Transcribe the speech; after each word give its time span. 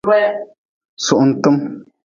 Suhuntm. 1.05 1.55